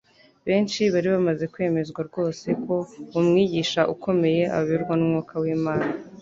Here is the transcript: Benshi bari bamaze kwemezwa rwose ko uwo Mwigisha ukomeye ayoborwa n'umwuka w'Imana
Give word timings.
Benshi 0.47 0.81
bari 0.93 1.07
bamaze 1.15 1.45
kwemezwa 1.53 2.01
rwose 2.09 2.47
ko 2.63 2.75
uwo 3.11 3.19
Mwigisha 3.27 3.81
ukomeye 3.93 4.43
ayoborwa 4.57 4.93
n'umwuka 4.95 5.33
w'Imana 5.43 5.89